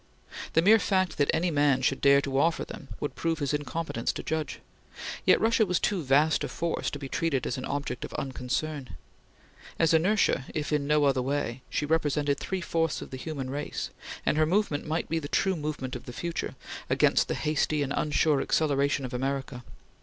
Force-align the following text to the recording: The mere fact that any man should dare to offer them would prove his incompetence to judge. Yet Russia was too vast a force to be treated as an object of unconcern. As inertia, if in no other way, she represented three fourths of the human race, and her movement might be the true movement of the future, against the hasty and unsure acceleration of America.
The 0.53 0.63
mere 0.63 0.79
fact 0.79 1.19
that 1.19 1.29
any 1.31 1.51
man 1.51 1.83
should 1.83 2.01
dare 2.01 2.21
to 2.21 2.39
offer 2.39 2.65
them 2.65 2.87
would 2.99 3.13
prove 3.13 3.37
his 3.37 3.53
incompetence 3.53 4.11
to 4.13 4.23
judge. 4.23 4.57
Yet 5.27 5.39
Russia 5.39 5.63
was 5.63 5.79
too 5.79 6.01
vast 6.01 6.43
a 6.43 6.47
force 6.47 6.89
to 6.89 6.97
be 6.97 7.07
treated 7.07 7.45
as 7.45 7.55
an 7.59 7.65
object 7.65 8.03
of 8.03 8.11
unconcern. 8.15 8.95
As 9.77 9.93
inertia, 9.93 10.45
if 10.55 10.73
in 10.73 10.87
no 10.87 11.05
other 11.05 11.21
way, 11.21 11.61
she 11.69 11.85
represented 11.85 12.39
three 12.39 12.61
fourths 12.61 13.03
of 13.03 13.11
the 13.11 13.15
human 13.17 13.51
race, 13.51 13.91
and 14.25 14.39
her 14.39 14.45
movement 14.47 14.87
might 14.87 15.07
be 15.07 15.19
the 15.19 15.27
true 15.27 15.55
movement 15.55 15.95
of 15.95 16.05
the 16.07 16.13
future, 16.13 16.55
against 16.89 17.27
the 17.27 17.35
hasty 17.35 17.83
and 17.83 17.93
unsure 17.95 18.41
acceleration 18.41 19.05
of 19.05 19.13
America. 19.13 19.63